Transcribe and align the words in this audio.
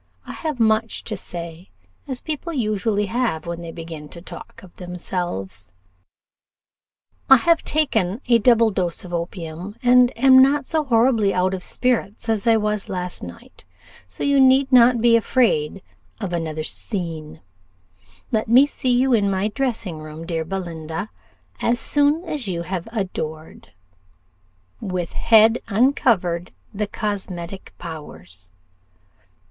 I 0.25 0.31
have 0.31 0.59
much 0.59 1.03
to 1.03 1.15
say, 1.15 1.69
as 2.07 2.21
people 2.21 2.51
usually 2.51 3.05
have 3.05 3.45
when 3.45 3.61
they 3.61 3.71
begin 3.71 4.09
to 4.09 4.19
talk 4.19 4.63
of 4.63 4.75
themselves. 4.77 5.73
"I 7.29 7.37
have 7.37 7.61
taken 7.63 8.19
a 8.27 8.39
double 8.39 8.71
dose 8.71 9.05
of 9.05 9.13
opium, 9.13 9.75
and 9.83 10.11
am 10.17 10.39
not 10.41 10.65
so 10.65 10.85
horribly 10.85 11.35
out 11.35 11.53
of 11.53 11.61
spirits 11.61 12.29
as 12.29 12.47
I 12.47 12.57
was 12.57 12.89
last 12.89 13.21
night; 13.21 13.63
so 14.07 14.23
you 14.23 14.39
need 14.39 14.71
not 14.71 15.01
be 15.01 15.15
afraid 15.15 15.83
of 16.19 16.33
another 16.33 16.63
scene. 16.63 17.39
"Let 18.31 18.47
me 18.47 18.65
see 18.65 18.89
you 18.89 19.13
in 19.13 19.29
my 19.29 19.49
dressing 19.49 19.99
room, 19.99 20.25
dear 20.25 20.43
Belinda, 20.43 21.11
as 21.61 21.79
soon 21.79 22.23
as 22.25 22.47
you 22.47 22.63
have 22.63 22.87
adored 22.91 23.71
'With 24.79 25.13
head 25.13 25.59
uncover'd 25.67 26.53
the 26.73 26.87
cosmetic 26.87 27.75
powers. 27.77 28.49